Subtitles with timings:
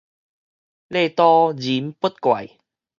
[0.03, 0.03] 禮
[1.13, 2.57] 多人不怪